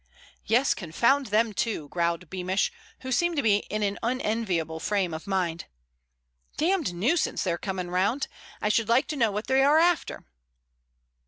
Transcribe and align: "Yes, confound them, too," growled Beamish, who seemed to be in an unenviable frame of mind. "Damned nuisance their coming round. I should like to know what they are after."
"Yes, 0.47 0.73
confound 0.73 1.27
them, 1.27 1.53
too," 1.53 1.87
growled 1.89 2.27
Beamish, 2.27 2.71
who 3.01 3.11
seemed 3.11 3.35
to 3.35 3.43
be 3.43 3.57
in 3.57 3.83
an 3.83 3.99
unenviable 4.01 4.79
frame 4.79 5.13
of 5.13 5.27
mind. 5.27 5.65
"Damned 6.57 6.91
nuisance 6.95 7.43
their 7.43 7.59
coming 7.59 7.91
round. 7.91 8.27
I 8.63 8.69
should 8.69 8.89
like 8.89 9.05
to 9.09 9.15
know 9.15 9.29
what 9.31 9.45
they 9.45 9.61
are 9.61 9.77
after." 9.77 10.25